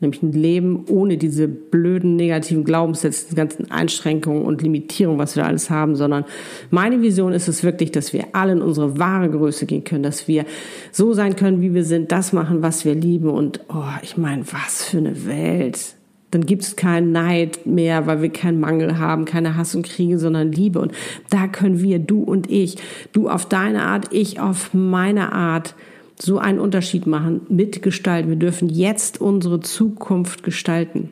Nämlich 0.00 0.22
ein 0.22 0.32
Leben 0.32 0.84
ohne 0.88 1.18
diese 1.18 1.46
blöden 1.46 2.16
negativen 2.16 2.64
Glaubenssätze, 2.64 3.26
die 3.30 3.34
ganzen 3.34 3.70
Einschränkungen 3.70 4.44
und 4.44 4.62
Limitierungen, 4.62 5.20
was 5.20 5.36
wir 5.36 5.44
alles 5.44 5.68
haben, 5.68 5.94
sondern 5.94 6.24
meine 6.70 7.02
Vision 7.02 7.34
ist 7.34 7.48
es 7.48 7.62
wirklich, 7.62 7.92
dass 7.92 8.14
wir 8.14 8.28
alle 8.32 8.52
in 8.52 8.62
unsere 8.62 8.98
wahre 8.98 9.28
Größe 9.28 9.66
gehen 9.66 9.84
können, 9.84 10.02
dass 10.02 10.26
wir 10.26 10.46
so 10.90 11.12
sein 11.12 11.36
können, 11.36 11.60
wie 11.60 11.74
wir 11.74 11.84
sind, 11.84 12.12
das 12.12 12.32
machen, 12.32 12.62
was 12.62 12.86
wir 12.86 12.94
lieben 12.94 13.28
und 13.28 13.60
oh, 13.68 13.84
ich 14.02 14.16
meine, 14.16 14.44
was 14.50 14.84
für 14.84 14.98
eine 14.98 15.26
Welt. 15.26 15.96
Dann 16.30 16.46
gibt 16.46 16.62
es 16.62 16.76
keinen 16.76 17.12
Neid 17.12 17.66
mehr, 17.66 18.06
weil 18.06 18.22
wir 18.22 18.30
keinen 18.30 18.60
Mangel 18.60 18.98
haben, 18.98 19.24
keine 19.24 19.56
Hass 19.56 19.74
und 19.74 19.84
Kriege, 19.84 20.18
sondern 20.18 20.52
Liebe. 20.52 20.80
Und 20.80 20.92
da 21.30 21.48
können 21.48 21.80
wir, 21.80 21.98
du 21.98 22.22
und 22.22 22.50
ich, 22.50 22.76
du 23.12 23.28
auf 23.28 23.46
deine 23.46 23.82
Art, 23.82 24.12
ich 24.12 24.40
auf 24.40 24.72
meine 24.72 25.32
Art, 25.32 25.74
so 26.22 26.38
einen 26.38 26.58
Unterschied 26.58 27.06
machen, 27.06 27.40
mitgestalten. 27.48 28.30
Wir 28.30 28.36
dürfen 28.36 28.68
jetzt 28.68 29.20
unsere 29.20 29.60
Zukunft 29.60 30.42
gestalten. 30.42 31.10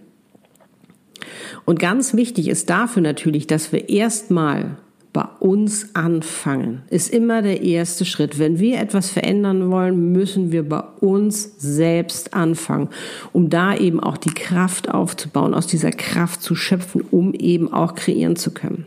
Und 1.64 1.78
ganz 1.78 2.14
wichtig 2.14 2.48
ist 2.48 2.70
dafür 2.70 3.02
natürlich, 3.02 3.46
dass 3.46 3.72
wir 3.72 3.88
erstmal 3.88 4.76
bei 5.12 5.24
uns 5.40 5.94
anfangen. 5.94 6.82
Ist 6.90 7.12
immer 7.12 7.42
der 7.42 7.62
erste 7.62 8.04
Schritt. 8.04 8.38
Wenn 8.38 8.58
wir 8.58 8.78
etwas 8.78 9.10
verändern 9.10 9.70
wollen, 9.70 10.12
müssen 10.12 10.52
wir 10.52 10.68
bei 10.68 10.82
uns 11.00 11.54
selbst 11.58 12.34
anfangen, 12.34 12.88
um 13.32 13.48
da 13.48 13.74
eben 13.74 14.00
auch 14.00 14.16
die 14.16 14.34
Kraft 14.34 14.90
aufzubauen, 14.90 15.54
aus 15.54 15.66
dieser 15.66 15.90
Kraft 15.90 16.42
zu 16.42 16.54
schöpfen, 16.54 17.02
um 17.10 17.34
eben 17.34 17.72
auch 17.72 17.94
kreieren 17.94 18.36
zu 18.36 18.52
können. 18.52 18.86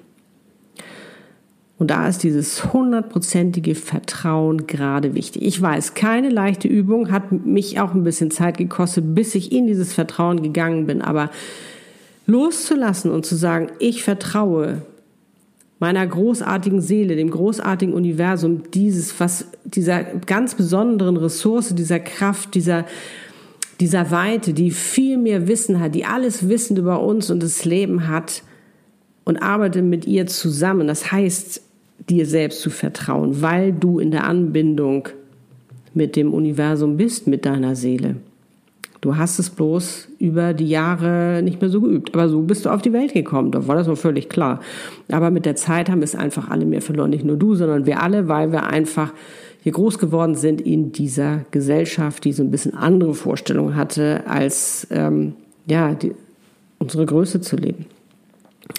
Und 1.81 1.89
da 1.89 2.07
ist 2.07 2.21
dieses 2.21 2.73
hundertprozentige 2.73 3.73
Vertrauen 3.73 4.67
gerade 4.67 5.15
wichtig. 5.15 5.41
Ich 5.41 5.59
weiß, 5.59 5.95
keine 5.95 6.29
leichte 6.29 6.67
Übung, 6.67 7.09
hat 7.09 7.31
mich 7.31 7.79
auch 7.79 7.95
ein 7.95 8.03
bisschen 8.03 8.29
Zeit 8.29 8.59
gekostet, 8.59 9.15
bis 9.15 9.33
ich 9.33 9.51
in 9.51 9.65
dieses 9.65 9.91
Vertrauen 9.91 10.43
gegangen 10.43 10.85
bin. 10.85 11.01
Aber 11.01 11.31
loszulassen 12.27 13.09
und 13.09 13.25
zu 13.25 13.35
sagen, 13.35 13.69
ich 13.79 14.03
vertraue 14.03 14.83
meiner 15.81 16.05
großartigen 16.05 16.79
Seele, 16.79 17.15
dem 17.15 17.31
großartigen 17.31 17.95
Universum, 17.95 18.61
dieses, 18.71 19.19
was, 19.19 19.47
dieser 19.65 20.03
ganz 20.03 20.53
besonderen 20.53 21.17
Ressource, 21.17 21.73
dieser 21.73 21.99
Kraft, 21.99 22.53
dieser, 22.53 22.85
dieser 23.79 24.11
Weite, 24.11 24.53
die 24.53 24.69
viel 24.69 25.17
mehr 25.17 25.47
Wissen 25.47 25.79
hat, 25.79 25.95
die 25.95 26.05
alles 26.05 26.47
Wissen 26.47 26.77
über 26.77 27.01
uns 27.01 27.31
und 27.31 27.41
das 27.41 27.65
Leben 27.65 28.07
hat 28.07 28.43
und 29.25 29.41
arbeite 29.41 29.81
mit 29.81 30.05
ihr 30.05 30.27
zusammen. 30.27 30.85
Das 30.85 31.11
heißt, 31.11 31.63
dir 32.07 32.27
selbst 32.27 32.61
zu 32.61 32.69
vertrauen, 32.69 33.41
weil 33.41 33.73
du 33.73 33.97
in 33.97 34.11
der 34.11 34.25
Anbindung 34.25 35.09
mit 35.95 36.15
dem 36.15 36.31
Universum 36.31 36.95
bist, 36.95 37.25
mit 37.25 37.43
deiner 37.43 37.75
Seele. 37.75 38.17
Du 39.01 39.17
hast 39.17 39.39
es 39.39 39.49
bloß 39.49 40.09
über 40.19 40.53
die 40.53 40.69
Jahre 40.69 41.41
nicht 41.43 41.59
mehr 41.59 41.71
so 41.71 41.81
geübt. 41.81 42.13
Aber 42.13 42.29
so 42.29 42.41
bist 42.41 42.65
du 42.65 42.69
auf 42.69 42.83
die 42.83 42.93
Welt 42.93 43.13
gekommen. 43.13 43.51
Da 43.51 43.67
war 43.67 43.75
das 43.75 43.87
noch 43.87 43.97
völlig 43.97 44.29
klar. 44.29 44.59
Aber 45.11 45.31
mit 45.31 45.45
der 45.47 45.55
Zeit 45.55 45.89
haben 45.89 46.03
es 46.03 46.13
einfach 46.13 46.49
alle 46.49 46.65
mehr 46.65 46.83
verloren. 46.83 47.09
Nicht 47.09 47.25
nur 47.25 47.35
du, 47.35 47.55
sondern 47.55 47.87
wir 47.87 48.03
alle, 48.03 48.27
weil 48.27 48.51
wir 48.51 48.67
einfach 48.67 49.11
hier 49.63 49.71
groß 49.71 49.97
geworden 49.97 50.35
sind 50.35 50.61
in 50.61 50.91
dieser 50.91 51.45
Gesellschaft, 51.49 52.23
die 52.25 52.33
so 52.33 52.43
ein 52.43 52.51
bisschen 52.51 52.75
andere 52.75 53.15
Vorstellungen 53.15 53.75
hatte, 53.75 54.23
als 54.27 54.87
ähm, 54.91 55.33
ja, 55.65 55.95
die, 55.95 56.13
unsere 56.77 57.07
Größe 57.07 57.41
zu 57.41 57.55
leben. 57.55 57.87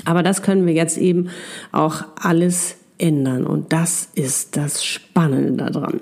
Aber 0.04 0.22
das 0.22 0.42
können 0.42 0.66
wir 0.66 0.72
jetzt 0.72 0.98
eben 0.98 1.30
auch 1.72 2.04
alles 2.14 2.76
ändern. 2.98 3.44
Und 3.44 3.72
das 3.72 4.08
ist 4.14 4.56
das 4.56 4.84
Spannende 4.84 5.64
daran. 5.64 6.00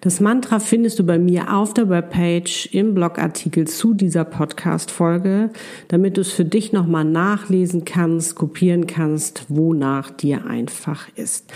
Das 0.00 0.20
Mantra 0.20 0.58
findest 0.58 0.98
du 0.98 1.04
bei 1.04 1.18
mir 1.18 1.54
auf 1.54 1.74
der 1.74 1.88
Webpage 1.88 2.68
im 2.72 2.94
Blogartikel 2.94 3.66
zu 3.66 3.94
dieser 3.94 4.24
Podcast-Folge, 4.24 5.50
damit 5.88 6.16
du 6.16 6.20
es 6.20 6.32
für 6.32 6.44
dich 6.44 6.72
nochmal 6.72 7.04
nachlesen 7.04 7.84
kannst, 7.84 8.34
kopieren 8.34 8.86
kannst, 8.86 9.46
wonach 9.48 10.10
dir 10.10 10.46
einfach 10.46 11.08
ist. 11.16 11.52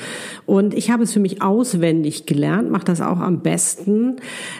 Und 0.46 0.74
ich 0.74 0.90
habe 0.90 1.02
es 1.02 1.12
für 1.12 1.20
mich 1.20 1.42
auswendig 1.42 2.26
gelernt, 2.26 2.70
mache 2.70 2.84
das 2.84 3.00
auch 3.00 3.20
am 3.20 3.40
besten, 3.40 4.16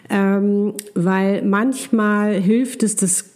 ähm, 0.09 0.75
weil 0.95 1.43
manchmal 1.43 2.35
hilft 2.35 2.83
es, 2.83 2.97
das 2.97 3.31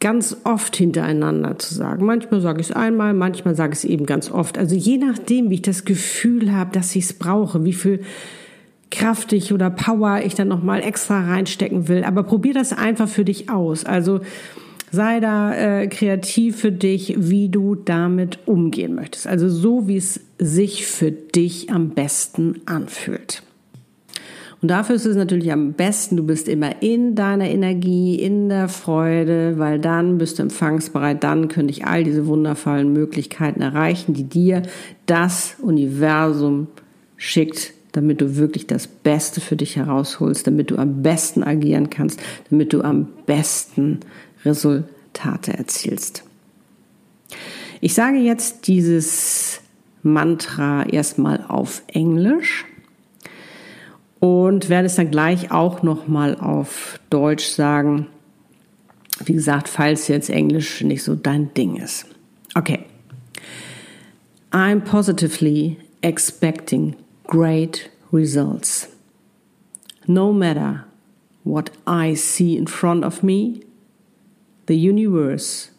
ganz 0.00 0.36
oft 0.44 0.76
hintereinander 0.76 1.58
zu 1.58 1.74
sagen. 1.74 2.06
Manchmal 2.06 2.40
sage 2.40 2.60
ich 2.60 2.70
es 2.70 2.76
einmal, 2.76 3.14
manchmal 3.14 3.56
sage 3.56 3.72
ich 3.72 3.80
es 3.80 3.84
eben 3.84 4.06
ganz 4.06 4.30
oft. 4.30 4.56
Also 4.56 4.76
je 4.76 4.98
nachdem, 4.98 5.50
wie 5.50 5.54
ich 5.54 5.62
das 5.62 5.84
Gefühl 5.84 6.52
habe, 6.52 6.70
dass 6.72 6.94
ich 6.94 7.04
es 7.04 7.12
brauche, 7.14 7.64
wie 7.64 7.72
viel 7.72 8.00
Kraft 8.90 9.32
ich 9.32 9.52
oder 9.52 9.70
Power 9.70 10.22
ich 10.24 10.34
dann 10.34 10.48
nochmal 10.48 10.82
extra 10.82 11.20
reinstecken 11.20 11.88
will. 11.88 12.04
Aber 12.04 12.22
probier 12.22 12.54
das 12.54 12.72
einfach 12.72 13.08
für 13.08 13.24
dich 13.24 13.50
aus. 13.50 13.84
Also 13.84 14.20
sei 14.90 15.20
da 15.20 15.54
äh, 15.54 15.86
kreativ 15.88 16.56
für 16.56 16.72
dich, 16.72 17.14
wie 17.18 17.48
du 17.48 17.74
damit 17.74 18.38
umgehen 18.46 18.94
möchtest. 18.94 19.26
Also 19.26 19.48
so, 19.48 19.88
wie 19.88 19.96
es 19.96 20.20
sich 20.38 20.86
für 20.86 21.10
dich 21.10 21.70
am 21.70 21.90
besten 21.90 22.62
anfühlt. 22.66 23.42
Und 24.60 24.72
dafür 24.72 24.96
ist 24.96 25.06
es 25.06 25.14
natürlich 25.14 25.52
am 25.52 25.74
besten, 25.74 26.16
du 26.16 26.24
bist 26.24 26.48
immer 26.48 26.82
in 26.82 27.14
deiner 27.14 27.48
Energie, 27.48 28.16
in 28.16 28.48
der 28.48 28.68
Freude, 28.68 29.54
weil 29.58 29.78
dann 29.78 30.18
bist 30.18 30.38
du 30.38 30.42
empfangsbereit, 30.42 31.22
dann 31.22 31.46
können 31.46 31.68
dich 31.68 31.84
all 31.84 32.02
diese 32.02 32.26
wundervollen 32.26 32.92
Möglichkeiten 32.92 33.60
erreichen, 33.60 34.14
die 34.14 34.24
dir 34.24 34.62
das 35.06 35.56
Universum 35.62 36.66
schickt, 37.16 37.72
damit 37.98 38.20
du 38.20 38.36
wirklich 38.36 38.68
das 38.68 38.86
Beste 38.86 39.40
für 39.40 39.56
dich 39.56 39.74
herausholst, 39.74 40.46
damit 40.46 40.70
du 40.70 40.76
am 40.76 41.02
besten 41.02 41.42
agieren 41.42 41.90
kannst, 41.90 42.20
damit 42.48 42.72
du 42.72 42.82
am 42.82 43.08
besten 43.26 43.98
Resultate 44.44 45.54
erzielst. 45.54 46.22
Ich 47.80 47.94
sage 47.94 48.18
jetzt 48.18 48.68
dieses 48.68 49.60
Mantra 50.04 50.86
erstmal 50.86 51.44
auf 51.48 51.82
Englisch 51.88 52.66
und 54.20 54.68
werde 54.68 54.86
es 54.86 54.94
dann 54.94 55.10
gleich 55.10 55.50
auch 55.50 55.82
noch 55.82 56.06
mal 56.06 56.36
auf 56.36 57.00
Deutsch 57.10 57.46
sagen. 57.46 58.06
Wie 59.24 59.32
gesagt, 59.32 59.68
falls 59.68 60.06
jetzt 60.06 60.30
Englisch 60.30 60.82
nicht 60.82 61.02
so 61.02 61.16
dein 61.16 61.52
Ding 61.54 61.74
ist. 61.74 62.06
Okay. 62.54 62.84
I'm 64.52 64.82
positively 64.82 65.78
expecting 66.00 66.94
great 67.28 67.90
results. 68.10 68.88
No 70.08 70.32
matter 70.32 70.84
what 71.44 71.70
I 71.86 72.14
see 72.14 72.56
in 72.56 72.66
front 72.66 73.04
of 73.04 73.22
me, 73.22 73.62
the 74.66 74.76
universe 74.76 75.70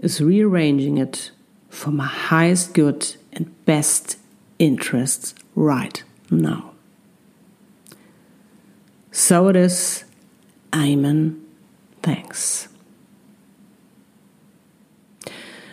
is 0.00 0.20
rearranging 0.20 0.98
it 0.98 1.30
for 1.68 1.90
my 1.90 2.06
highest 2.06 2.74
good 2.74 3.16
and 3.32 3.64
best 3.64 4.18
interests 4.58 5.34
right 5.54 6.02
now. 6.30 6.72
So 9.12 9.48
it 9.48 9.56
is. 9.56 10.04
Amen. 10.74 11.40
Thanks. 12.02 12.69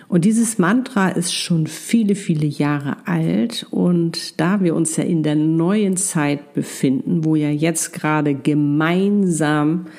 Und 0.09 0.23
dieses 0.23 0.57
Mantra 0.57 1.09
ist 1.09 1.33
schon 1.33 1.67
viele, 1.67 2.15
viele 2.15 2.45
Jahre 2.45 2.95
alt. 3.05 3.67
Und 3.71 4.39
da 4.39 4.61
wir 4.61 4.73
uns 4.73 4.95
ja 4.95 5.03
in 5.03 5.21
der 5.21 5.35
neuen 5.35 5.97
Zeit 5.97 6.53
befinden, 6.53 7.25
wo 7.25 7.35
ja 7.35 7.49
jetzt 7.49 7.91
gerade 7.91 8.33
Gemeinsamkeit 8.33 9.91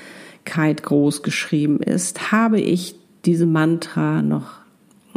groß 0.83 1.23
geschrieben 1.23 1.81
ist, 1.81 2.33
habe 2.33 2.59
ich 2.61 2.95
diesem 3.27 3.53
Mantra 3.53 4.23
noch 4.23 4.59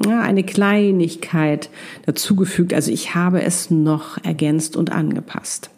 eine 0.08 0.44
Kleinigkeit 0.44 1.70
dazugefügt. 2.06 2.74
Also 2.74 2.92
ich 2.92 3.16
habe 3.16 3.44
es 3.44 3.72
noch 3.72 4.18
ergänzt 4.24 4.76
und 4.76 4.92
angepasst. 4.92 5.70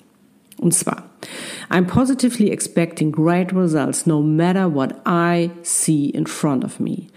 Und 0.58 0.74
zwar, 0.74 1.10
I'm 1.69 1.85
positively 1.85 2.51
expecting 2.51 3.11
great 3.11 3.51
results 3.51 4.05
no 4.05 4.21
matter 4.21 4.67
what 4.67 5.01
I 5.05 5.51
see 5.63 6.05
in 6.07 6.25
front 6.25 6.63
of 6.63 6.79
me. 6.79 7.09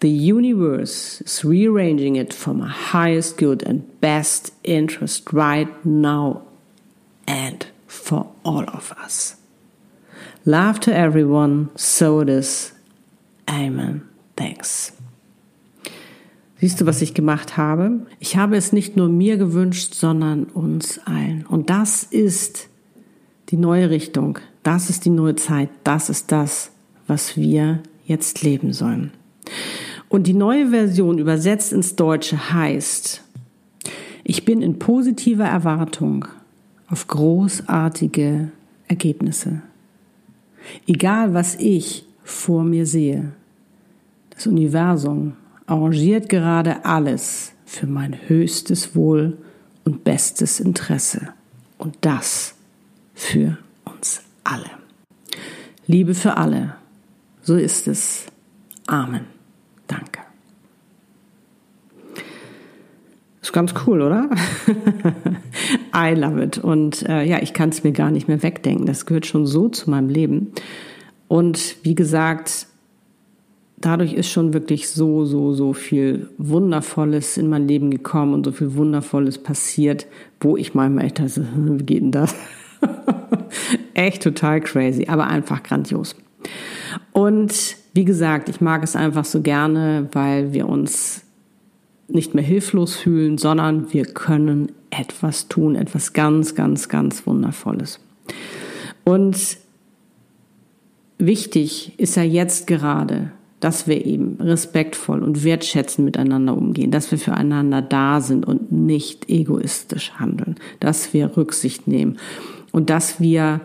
The 0.00 0.10
universe 0.10 1.20
is 1.22 1.44
rearranging 1.44 2.16
it 2.16 2.32
for 2.32 2.54
my 2.54 2.68
highest 2.68 3.36
good 3.36 3.62
and 3.62 4.00
best 4.00 4.52
interest 4.62 5.32
right 5.32 5.68
now 5.84 6.42
and 7.26 7.66
for 7.86 8.30
all 8.44 8.64
of 8.68 8.92
us. 8.92 9.36
Love 10.44 10.78
to 10.80 10.94
everyone, 10.94 11.70
so 11.74 12.20
it 12.20 12.28
is. 12.28 12.72
Amen. 13.48 14.06
Thanks. 14.36 14.92
Siehst 16.60 16.80
du, 16.80 16.86
was 16.86 17.02
ich 17.02 17.14
gemacht 17.14 17.56
habe? 17.56 18.06
Ich 18.20 18.36
habe 18.36 18.56
es 18.56 18.72
nicht 18.72 18.96
nur 18.96 19.08
mir 19.08 19.36
gewünscht, 19.36 19.94
sondern 19.94 20.44
uns 20.44 20.98
allen. 21.04 21.44
Und 21.46 21.68
das 21.68 22.04
ist 22.04 22.68
die 23.50 23.56
neue 23.56 23.90
Richtung, 23.90 24.38
das 24.62 24.90
ist 24.90 25.04
die 25.04 25.10
neue 25.10 25.36
Zeit, 25.36 25.68
das 25.84 26.08
ist 26.08 26.32
das, 26.32 26.70
was 27.06 27.36
wir 27.36 27.80
jetzt 28.06 28.42
leben 28.42 28.72
sollen. 28.72 29.12
Und 30.08 30.26
die 30.26 30.34
neue 30.34 30.68
Version 30.68 31.18
übersetzt 31.18 31.72
ins 31.72 31.96
Deutsche 31.96 32.52
heißt, 32.52 33.22
ich 34.22 34.44
bin 34.44 34.62
in 34.62 34.78
positiver 34.78 35.44
Erwartung 35.44 36.26
auf 36.88 37.06
großartige 37.06 38.50
Ergebnisse. 38.88 39.62
Egal 40.86 41.34
was 41.34 41.56
ich 41.56 42.06
vor 42.22 42.64
mir 42.64 42.86
sehe. 42.86 43.32
Das 44.30 44.46
Universum 44.46 45.34
arrangiert 45.66 46.28
gerade 46.28 46.84
alles 46.84 47.52
für 47.66 47.86
mein 47.86 48.16
höchstes 48.28 48.96
Wohl 48.96 49.36
und 49.84 50.04
bestes 50.04 50.60
Interesse. 50.60 51.28
Und 51.76 51.96
das 52.00 52.54
für 53.14 53.58
uns 53.84 54.22
alle. 54.42 54.70
Liebe 55.86 56.14
für 56.14 56.36
alle. 56.36 56.74
So 57.42 57.56
ist 57.56 57.88
es. 57.88 58.26
Amen. 58.86 59.26
Danke. 59.86 60.20
Ist 63.42 63.52
ganz 63.52 63.74
cool, 63.86 64.00
oder? 64.00 64.30
I 65.94 66.14
love 66.14 66.42
it. 66.42 66.58
Und 66.58 67.02
äh, 67.08 67.24
ja, 67.24 67.42
ich 67.42 67.52
kann 67.52 67.68
es 67.68 67.84
mir 67.84 67.92
gar 67.92 68.10
nicht 68.10 68.26
mehr 68.26 68.42
wegdenken. 68.42 68.86
Das 68.86 69.04
gehört 69.04 69.26
schon 69.26 69.46
so 69.46 69.68
zu 69.68 69.90
meinem 69.90 70.08
Leben. 70.08 70.52
Und 71.28 71.76
wie 71.82 71.94
gesagt, 71.94 72.66
dadurch 73.76 74.14
ist 74.14 74.30
schon 74.30 74.54
wirklich 74.54 74.88
so, 74.88 75.26
so, 75.26 75.52
so 75.52 75.74
viel 75.74 76.30
Wundervolles 76.38 77.36
in 77.36 77.48
mein 77.48 77.68
Leben 77.68 77.90
gekommen 77.90 78.32
und 78.32 78.44
so 78.44 78.52
viel 78.52 78.74
Wundervolles 78.74 79.38
passiert, 79.38 80.06
wo 80.40 80.56
ich 80.56 80.74
manchmal 80.74 81.04
echt 81.04 81.18
dachte, 81.18 81.46
wie 81.56 81.84
geht 81.84 82.02
denn 82.02 82.12
das? 82.12 82.34
echt 83.94 84.22
total 84.22 84.60
crazy, 84.60 85.06
aber 85.08 85.26
einfach 85.26 85.62
grandios. 85.62 86.16
Und 87.12 87.76
wie 87.94 88.04
gesagt, 88.04 88.48
ich 88.48 88.60
mag 88.60 88.82
es 88.82 88.96
einfach 88.96 89.24
so 89.24 89.40
gerne, 89.40 90.08
weil 90.12 90.52
wir 90.52 90.68
uns 90.68 91.22
nicht 92.08 92.34
mehr 92.34 92.44
hilflos 92.44 92.96
fühlen, 92.96 93.38
sondern 93.38 93.92
wir 93.92 94.04
können 94.04 94.72
etwas 94.90 95.48
tun, 95.48 95.74
etwas 95.74 96.12
ganz, 96.12 96.54
ganz, 96.54 96.88
ganz 96.88 97.26
Wundervolles. 97.26 98.00
Und 99.04 99.58
wichtig 101.18 101.98
ist 101.98 102.16
ja 102.16 102.22
jetzt 102.22 102.66
gerade, 102.66 103.30
dass 103.60 103.86
wir 103.86 104.04
eben 104.04 104.36
respektvoll 104.40 105.22
und 105.22 105.42
wertschätzend 105.42 106.04
miteinander 106.04 106.56
umgehen, 106.56 106.90
dass 106.90 107.10
wir 107.10 107.18
füreinander 107.18 107.80
da 107.80 108.20
sind 108.20 108.46
und 108.46 108.72
nicht 108.72 109.30
egoistisch 109.30 110.12
handeln, 110.18 110.56
dass 110.80 111.14
wir 111.14 111.36
Rücksicht 111.36 111.88
nehmen 111.88 112.18
und 112.74 112.90
dass 112.90 113.20
wir 113.20 113.60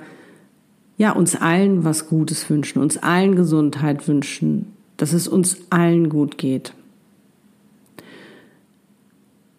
ja 0.98 1.14
uns 1.14 1.36
allen 1.36 1.84
was 1.84 2.10
Gutes 2.10 2.48
wünschen, 2.48 2.80
uns 2.80 2.96
allen 2.98 3.36
Gesundheit 3.36 4.08
wünschen, 4.08 4.68
dass 4.98 5.14
es 5.14 5.28
uns 5.28 5.58
allen 5.72 6.10
gut 6.10 6.38
geht. 6.38 6.74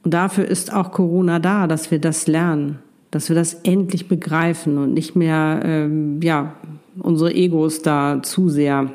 Und 0.04 0.14
dafür 0.14 0.45
ist 0.45 0.73
auch 0.73 0.92
Corona 0.92 1.40
da, 1.40 1.66
dass 1.66 1.90
wir 1.90 1.99
das 1.99 2.28
lernen, 2.28 2.78
dass 3.11 3.28
wir 3.28 3.35
das 3.35 3.54
endlich 3.64 4.07
begreifen 4.07 4.78
und 4.78 4.95
nicht 4.95 5.16
mehr 5.16 5.62
ähm, 5.64 6.23
ja 6.23 6.54
unsere 7.00 7.35
Egos 7.35 7.83
da 7.83 8.23
zu 8.23 8.50
sehr 8.50 8.88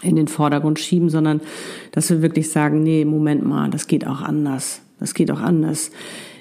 in 0.00 0.14
den 0.14 0.28
Vordergrund 0.28 0.78
schieben, 0.78 1.10
sondern 1.10 1.40
dass 1.90 2.08
wir 2.08 2.22
wirklich 2.22 2.52
sagen, 2.52 2.84
nee, 2.84 3.04
Moment 3.04 3.44
mal, 3.44 3.68
das 3.68 3.88
geht 3.88 4.06
auch 4.06 4.20
anders. 4.20 4.80
Das 5.00 5.12
geht 5.12 5.32
auch 5.32 5.40
anders. 5.40 5.90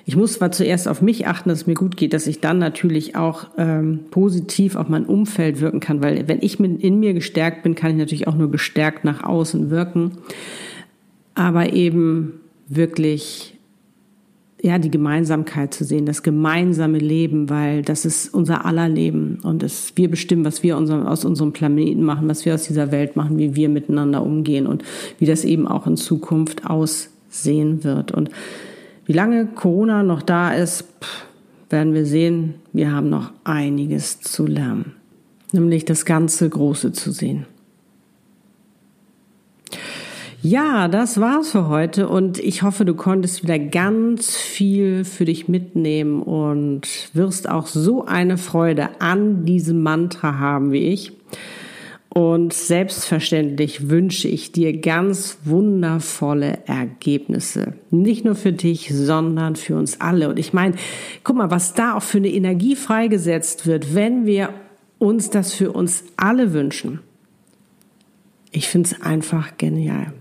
Ich 0.10 0.16
muss 0.16 0.34
zwar 0.34 0.52
zuerst 0.52 0.88
auf 0.88 1.04
mich 1.04 1.28
achten, 1.28 1.50
dass 1.50 1.60
es 1.60 1.68
mir 1.68 1.76
gut 1.76 1.96
geht, 1.96 2.14
dass 2.14 2.26
ich 2.26 2.40
dann 2.40 2.58
natürlich 2.58 3.16
auch 3.16 3.46
ähm, 3.60 4.06
positiv 4.10 4.76
auf 4.76 4.90
mein 4.90 5.06
Umfeld 5.06 5.62
wirken 5.62 5.82
kann, 5.82 6.02
weil 6.02 6.28
wenn 6.28 6.40
ich 6.42 6.60
in 6.60 7.00
mir 7.00 7.14
gestärkt 7.14 7.62
bin, 7.62 7.76
kann 7.76 7.92
ich 7.92 7.98
natürlich 7.98 8.28
auch 8.28 8.34
nur 8.34 8.50
gestärkt 8.50 9.06
nach 9.06 9.24
außen 9.24 9.70
wirken. 9.70 10.14
Aber 11.36 11.74
eben 11.74 12.40
wirklich 12.68 13.56
ja, 14.64 14.80
die 14.80 14.90
Gemeinsamkeit 14.90 15.76
zu 15.76 15.84
sehen, 15.84 16.08
das 16.08 16.24
gemeinsame 16.24 16.98
Leben, 16.98 17.52
weil 17.52 17.84
das 17.84 18.04
ist 18.04 18.34
unser 18.34 18.66
aller 18.66 18.90
Leben 18.90 19.38
und 19.44 19.62
es, 19.62 19.94
wir 19.94 20.10
bestimmen, 20.10 20.44
was 20.44 20.64
wir 20.64 20.76
unser, 20.76 21.08
aus 21.08 21.24
unserem 21.24 21.54
Planeten 21.54 22.02
machen, 22.02 22.28
was 22.28 22.46
wir 22.46 22.56
aus 22.56 22.64
dieser 22.64 22.92
Welt 22.92 23.16
machen, 23.16 23.38
wie 23.38 23.56
wir 23.56 23.70
miteinander 23.70 24.24
umgehen 24.24 24.66
und 24.66 24.84
wie 25.20 25.28
das 25.28 25.46
eben 25.46 25.68
auch 25.68 25.86
in 25.86 25.98
Zukunft 25.98 26.66
aussehen 26.66 27.84
wird. 27.84 28.12
Und 28.12 28.32
wie 29.10 29.14
lange 29.14 29.48
Corona 29.48 30.04
noch 30.04 30.22
da 30.22 30.54
ist, 30.54 30.86
werden 31.72 31.96
wir 31.96 32.06
sehen. 32.06 32.54
Wir 32.74 32.92
haben 32.92 33.10
noch 33.10 33.32
einiges 33.44 34.22
zu 34.22 34.46
lernen, 34.46 34.98
nämlich 35.52 35.84
das 35.84 36.06
ganze 36.06 36.48
Große 36.48 36.92
zu 36.92 37.12
sehen. 37.12 37.48
Ja, 40.44 40.88
das 40.88 41.20
war's 41.20 41.50
für 41.50 41.68
heute 41.70 42.08
und 42.08 42.38
ich 42.38 42.62
hoffe, 42.62 42.86
du 42.86 42.94
konntest 42.94 43.42
wieder 43.42 43.58
ganz 43.58 44.36
viel 44.36 45.04
für 45.06 45.26
dich 45.26 45.48
mitnehmen 45.48 46.22
und 46.22 47.10
wirst 47.14 47.50
auch 47.50 47.66
so 47.66 48.06
eine 48.06 48.38
Freude 48.38 48.90
an 49.02 49.44
diesem 49.44 49.82
Mantra 49.82 50.38
haben 50.38 50.72
wie 50.72 50.86
ich. 50.86 51.14
Und 52.10 52.54
selbstverständlich 52.54 53.90
wünsche 53.90 54.28
ich 54.28 54.52
dir 54.52 54.80
ganz 54.80 55.38
wundervolle 55.44 56.60
Ergebnisse. 56.66 57.76
Nicht 57.92 58.26
nur 58.26 58.34
für 58.34 58.52
dich, 58.52 58.90
sondern 58.92 59.56
für 59.56 59.76
uns 59.76 60.02
alle. 60.02 60.28
Und 60.30 60.40
ich 60.40 60.52
meine, 60.52 60.76
guck 61.24 61.36
mal, 61.36 61.52
was 61.52 61.76
da 61.76 61.94
auch 61.94 62.02
für 62.02 62.18
eine 62.18 62.30
Energie 62.30 62.76
freigesetzt 62.76 63.68
wird, 63.68 63.94
wenn 63.94 64.26
wir 64.26 64.50
uns 64.98 65.30
das 65.30 65.54
für 65.54 65.72
uns 65.72 66.04
alle 66.18 66.52
wünschen. 66.52 67.00
Ich 68.52 68.68
finde 68.68 68.90
es 68.90 69.02
einfach 69.02 69.58
genial. 69.58 70.12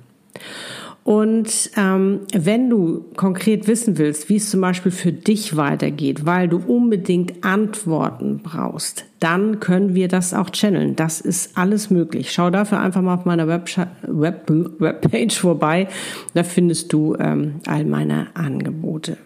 Und 1.09 1.71
ähm, 1.79 2.21
wenn 2.35 2.69
du 2.69 3.07
konkret 3.17 3.67
wissen 3.67 3.97
willst, 3.97 4.29
wie 4.29 4.37
es 4.37 4.51
zum 4.51 4.61
Beispiel 4.61 4.93
für 4.93 5.11
dich 5.11 5.57
weitergeht, 5.57 6.27
weil 6.27 6.49
du 6.49 6.59
unbedingt 6.59 7.45
Antworten 7.45 8.41
brauchst, 8.43 9.07
dann 9.19 9.59
können 9.59 9.95
wir 9.95 10.09
das 10.09 10.35
auch 10.35 10.51
channeln. 10.51 10.97
Das 10.97 11.23
ist 11.23 11.57
alles 11.57 11.89
möglich. 11.89 12.31
Schau 12.31 12.51
dafür 12.51 12.81
einfach 12.81 13.01
mal 13.01 13.15
auf 13.15 13.25
meiner 13.25 13.49
Web 13.49 13.71
Web 14.03 14.51
Webpage 14.51 15.39
vorbei. 15.39 15.89
Da 16.35 16.43
findest 16.43 16.93
du 16.93 17.17
ähm, 17.19 17.63
all 17.67 17.87
meine 17.87 18.27
Angebote. 18.35 19.17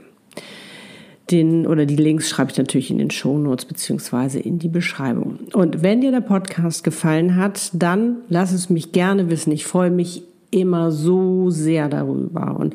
Den, 1.32 1.66
oder 1.66 1.84
die 1.84 1.96
Links 1.96 2.28
schreibe 2.28 2.52
ich 2.52 2.58
natürlich 2.58 2.92
in 2.92 2.98
den 2.98 3.10
Shownotes 3.10 3.64
beziehungsweise 3.64 4.38
in 4.38 4.60
die 4.60 4.68
Beschreibung. 4.68 5.40
Und 5.52 5.82
wenn 5.82 6.00
dir 6.00 6.12
der 6.12 6.20
Podcast 6.20 6.84
gefallen 6.84 7.34
hat, 7.34 7.70
dann 7.72 8.18
lass 8.28 8.52
es 8.52 8.70
mich 8.70 8.92
gerne 8.92 9.30
wissen. 9.30 9.50
Ich 9.50 9.66
freue 9.66 9.90
mich 9.90 10.22
immer 10.52 10.92
so 10.92 11.50
sehr 11.50 11.88
darüber. 11.88 12.56
Und 12.56 12.74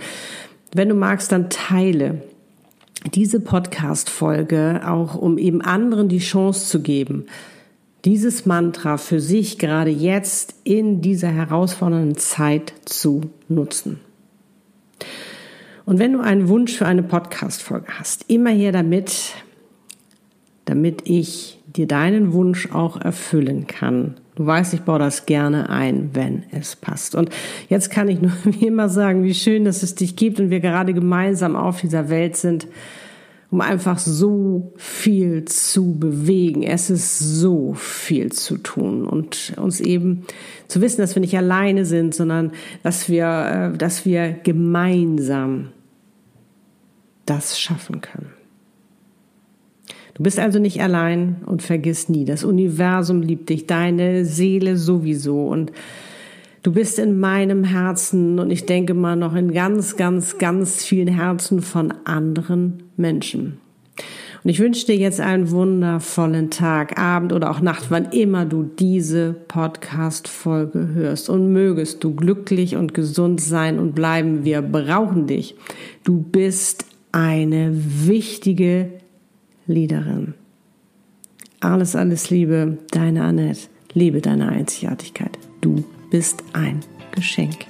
wenn 0.74 0.90
du 0.90 0.96
magst, 0.96 1.32
dann 1.32 1.50
teile 1.50 2.22
diese 3.14 3.40
Podcast-Folge 3.40 4.82
auch, 4.86 5.16
um 5.16 5.38
eben 5.38 5.62
anderen 5.62 6.10
die 6.10 6.20
Chance 6.20 6.68
zu 6.68 6.82
geben, 6.82 7.26
dieses 8.06 8.46
Mantra 8.46 8.98
für 8.98 9.20
sich 9.20 9.58
gerade 9.58 9.90
jetzt 9.90 10.56
in 10.64 11.02
dieser 11.02 11.30
herausfordernden 11.30 12.18
Zeit 12.18 12.74
zu 12.86 13.22
nutzen. 13.48 14.00
Und 15.86 16.00
wenn 16.00 16.14
du 16.14 16.20
einen 16.20 16.50
Wunsch 16.50 16.76
für 16.76 16.86
eine 16.86 17.04
Podcast-Folge 17.04 17.88
hast, 18.00 18.26
immer 18.30 18.50
her 18.50 18.72
damit, 18.72 19.34
damit 20.66 21.04
ich 21.06 21.60
dir 21.66 21.88
deinen 21.88 22.34
Wunsch 22.34 22.72
auch 22.72 23.00
erfüllen 23.00 23.68
kann 23.68 24.16
Du 24.38 24.46
weißt, 24.46 24.76
ich 24.76 24.82
baue 24.82 25.00
das 25.00 25.26
gerne 25.26 25.68
ein, 25.68 26.12
wenn 26.14 26.44
es 26.52 26.76
passt. 26.76 27.16
Und 27.16 27.32
jetzt 27.70 27.90
kann 27.90 28.08
ich 28.08 28.22
nur 28.22 28.32
wie 28.44 28.68
immer 28.68 28.88
sagen, 28.88 29.24
wie 29.24 29.34
schön, 29.34 29.66
dass 29.66 29.82
es 29.82 29.96
dich 29.96 30.16
gibt 30.16 30.40
und 30.40 30.52
wir 30.52 30.60
gerade 30.60 30.94
gemeinsam 30.94 31.56
auf 31.56 31.82
dieser 31.82 32.10
Welt 32.10 32.38
sind, 32.38 32.68
um 33.50 33.62
einfach 33.62 33.98
so 33.98 34.74
viel 34.76 35.46
zu 35.46 35.98
bewegen. 35.98 36.62
Es 36.62 36.92
ist 36.92 37.18
so 37.18 37.74
viel 37.74 38.32
zu 38.32 38.60
tun 38.60 39.08
und 39.08 39.54
uns 39.58 39.80
eben 39.80 40.28
zu 40.68 40.82
wissen, 40.82 41.02
dass 41.02 41.16
wir 41.16 41.22
nicht 41.22 41.36
alleine 41.36 41.84
sind, 41.84 42.14
sondern 42.14 42.52
dass 42.84 43.10
wir, 43.10 43.72
äh, 43.74 43.76
dass 43.76 44.06
wir 44.06 44.34
gemeinsam 44.44 45.70
das 47.26 47.60
schaffen 47.60 48.02
können. 48.02 48.37
Du 50.18 50.24
bist 50.24 50.40
also 50.40 50.58
nicht 50.58 50.82
allein 50.82 51.36
und 51.46 51.62
vergiss 51.62 52.10
nie, 52.10 52.26
das 52.26 52.44
Universum 52.44 53.22
liebt 53.22 53.50
dich, 53.50 53.68
deine 53.68 54.26
Seele 54.26 54.76
sowieso 54.76 55.46
und 55.46 55.72
du 56.64 56.72
bist 56.72 56.98
in 56.98 57.20
meinem 57.20 57.64
Herzen 57.64 58.40
und 58.40 58.50
ich 58.50 58.66
denke 58.66 58.96
mal 58.96 59.16
noch 59.16 59.36
in 59.36 59.54
ganz, 59.54 59.96
ganz, 59.96 60.40
ganz 60.40 60.84
vielen 60.84 61.08
Herzen 61.08 61.62
von 61.62 61.94
anderen 62.04 62.82
Menschen. 62.98 63.60
Und 64.44 64.50
ich 64.50 64.60
wünsche 64.60 64.88
dir 64.88 64.96
jetzt 64.96 65.20
einen 65.20 65.52
wundervollen 65.52 66.50
Tag, 66.50 66.98
Abend 66.98 67.32
oder 67.32 67.52
auch 67.52 67.62
Nacht, 67.62 67.88
wann 67.90 68.06
immer 68.06 68.46
du 68.46 68.64
diese 68.64 69.36
Podcast-Folge 69.48 70.90
hörst. 70.94 71.30
Und 71.30 71.52
mögest 71.52 72.04
du 72.04 72.16
glücklich 72.16 72.76
und 72.76 72.94
gesund 72.94 73.42
sein 73.42 73.78
und 73.78 73.94
bleiben. 73.94 74.46
Wir 74.46 74.62
brauchen 74.62 75.28
dich. 75.28 75.56
Du 76.04 76.22
bist 76.22 76.86
eine 77.12 77.72
wichtige 77.74 78.90
Leaderin. 79.68 80.34
Alles, 81.60 81.96
alles 81.96 82.30
Liebe, 82.30 82.78
deine 82.92 83.24
Annette. 83.24 83.68
Liebe 83.94 84.22
deine 84.22 84.50
Einzigartigkeit. 84.50 85.38
Du 85.62 85.84
bist 86.12 86.44
ein 86.54 86.82
Geschenk. 87.12 87.66